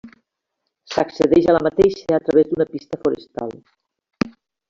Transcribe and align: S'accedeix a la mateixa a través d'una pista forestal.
S'accedeix 0.93 1.49
a 1.51 1.53
la 1.57 1.61
mateixa 1.67 2.17
a 2.17 2.21
través 2.29 2.49
d'una 2.53 2.67
pista 2.71 3.01
forestal. 3.05 3.57